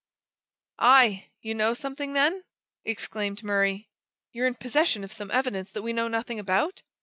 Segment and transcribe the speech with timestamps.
[0.79, 1.27] "Aye!
[1.43, 2.43] you know something, then?"
[2.83, 3.91] exclaimed Murray.
[4.31, 6.81] "You're in possession of some evidence that we know nothing about?"